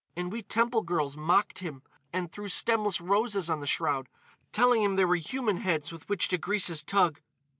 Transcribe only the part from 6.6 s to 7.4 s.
his toug."